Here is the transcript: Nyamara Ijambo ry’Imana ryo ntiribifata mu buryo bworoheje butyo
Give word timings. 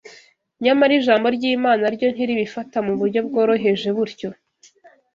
Nyamara 0.63 0.93
Ijambo 0.99 1.27
ry’Imana 1.35 1.83
ryo 1.95 2.07
ntiribifata 2.13 2.77
mu 2.87 2.93
buryo 2.99 3.19
bworoheje 3.27 3.89
butyo 3.97 4.29